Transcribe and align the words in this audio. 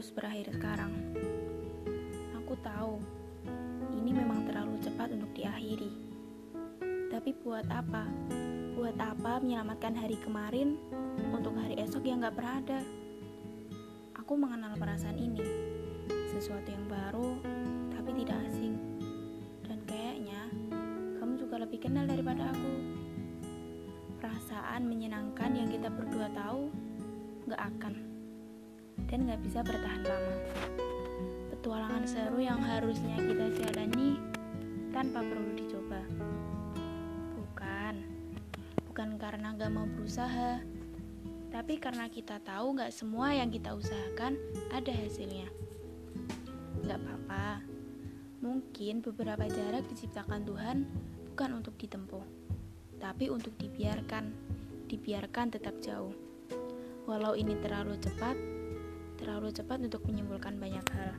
harus 0.00 0.16
berakhir 0.16 0.48
sekarang. 0.56 0.96
Aku 2.40 2.56
tahu, 2.64 2.96
ini 4.00 4.16
memang 4.16 4.48
terlalu 4.48 4.80
cepat 4.80 5.12
untuk 5.12 5.28
diakhiri. 5.36 5.92
Tapi 7.12 7.36
buat 7.44 7.68
apa? 7.68 8.08
Buat 8.80 8.96
apa 8.96 9.44
menyelamatkan 9.44 9.92
hari 9.92 10.16
kemarin 10.24 10.80
untuk 11.36 11.52
hari 11.52 11.76
esok 11.76 12.08
yang 12.08 12.24
gak 12.24 12.32
berada? 12.32 12.80
Aku 14.16 14.40
mengenal 14.40 14.72
perasaan 14.80 15.20
ini, 15.20 15.44
sesuatu 16.32 16.72
yang 16.72 16.88
baru 16.88 17.36
tapi 17.92 18.24
tidak 18.24 18.40
asing. 18.48 18.80
Dan 19.68 19.84
kayaknya 19.84 20.48
kamu 21.20 21.44
juga 21.44 21.60
lebih 21.60 21.76
kenal 21.76 22.08
daripada 22.08 22.48
aku. 22.48 22.72
Perasaan 24.16 24.80
menyenangkan 24.88 25.60
yang 25.60 25.68
kita 25.68 25.92
berdua 25.92 26.32
tahu 26.32 26.72
gak 27.52 27.68
akan 27.68 28.19
dan 29.08 29.30
gak 29.30 29.40
bisa 29.40 29.64
bertahan 29.64 30.04
lama. 30.04 30.36
Petualangan 31.54 32.04
seru 32.04 32.40
yang 32.40 32.60
harusnya 32.60 33.16
kita 33.20 33.46
jalani 33.62 34.20
tanpa 34.90 35.22
perlu 35.22 35.54
dicoba. 35.54 36.02
Bukan, 37.38 37.94
bukan 38.90 39.08
karena 39.16 39.54
gak 39.56 39.72
mau 39.72 39.86
berusaha, 39.86 40.60
tapi 41.50 41.78
karena 41.78 42.06
kita 42.10 42.42
tahu 42.42 42.78
gak 42.78 42.92
semua 42.92 43.32
yang 43.32 43.48
kita 43.48 43.72
usahakan 43.72 44.36
ada 44.74 44.92
hasilnya. 44.92 45.48
Gak 46.84 46.98
apa-apa, 46.98 47.62
mungkin 48.40 49.04
beberapa 49.04 49.44
jarak 49.46 49.84
diciptakan 49.88 50.48
Tuhan 50.48 50.76
bukan 51.30 51.50
untuk 51.60 51.76
ditempuh, 51.76 52.24
tapi 52.98 53.28
untuk 53.28 53.52
dibiarkan, 53.60 54.32
dibiarkan 54.88 55.46
tetap 55.52 55.76
jauh. 55.84 56.12
Walau 57.08 57.34
ini 57.36 57.56
terlalu 57.60 57.96
cepat, 58.00 58.59
terlalu 59.20 59.52
cepat 59.52 59.78
untuk 59.84 60.02
menyimpulkan 60.08 60.56
banyak 60.56 60.86
hal. 60.96 61.12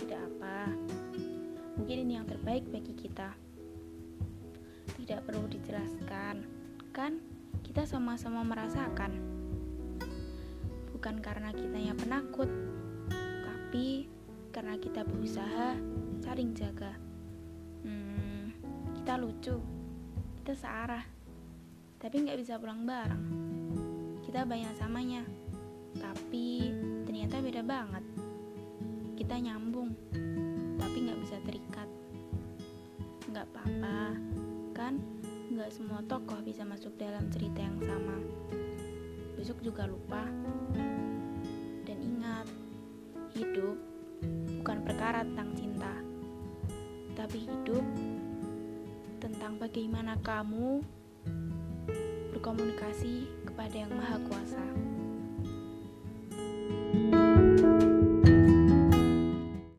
Tidak 0.00 0.16
apa, 0.16 0.72
mungkin 1.76 1.96
ini 2.08 2.16
yang 2.16 2.24
terbaik 2.24 2.64
bagi 2.72 2.96
kita. 2.96 3.36
Tidak 4.96 5.20
perlu 5.28 5.44
dijelaskan, 5.46 6.48
kan? 6.96 7.20
Kita 7.60 7.84
sama-sama 7.84 8.40
merasakan. 8.42 9.12
Bukan 10.96 11.20
karena 11.20 11.52
kita 11.52 11.78
yang 11.78 11.94
penakut, 12.00 12.48
tapi 13.44 14.08
karena 14.50 14.74
kita 14.80 15.04
berusaha 15.04 15.76
saling 16.24 16.56
jaga. 16.56 16.96
Hmm, 17.84 18.56
kita 18.98 19.20
lucu, 19.20 19.60
kita 20.42 20.52
searah, 20.56 21.04
tapi 22.00 22.24
nggak 22.24 22.40
bisa 22.40 22.58
pulang 22.58 22.82
bareng. 22.82 23.24
Kita 24.24 24.44
banyak 24.44 24.74
samanya, 24.76 25.22
tapi 25.96 26.74
ternyata 27.08 27.40
beda 27.40 27.62
banget. 27.64 28.04
Kita 29.16 29.40
nyambung, 29.40 29.96
tapi 30.76 30.96
nggak 31.08 31.20
bisa 31.24 31.36
terikat. 31.40 31.88
Nggak 33.32 33.46
apa-apa, 33.48 34.16
kan? 34.76 35.00
Nggak 35.48 35.72
semua 35.72 36.04
tokoh 36.04 36.44
bisa 36.44 36.68
masuk 36.68 36.92
dalam 37.00 37.32
cerita 37.32 37.64
yang 37.64 37.80
sama. 37.80 38.16
Besok 39.40 39.64
juga 39.64 39.88
lupa. 39.88 40.28
Dan 41.88 41.98
ingat, 42.04 42.44
hidup 43.32 43.76
bukan 44.60 44.78
perkara 44.84 45.24
tentang 45.24 45.50
cinta, 45.56 45.94
tapi 47.16 47.48
hidup 47.48 47.84
tentang 49.18 49.58
bagaimana 49.58 50.14
kamu 50.20 50.82
berkomunikasi 52.34 53.26
kepada 53.50 53.74
Yang 53.74 53.92
Maha 53.98 54.16
Kuasa. 54.30 54.97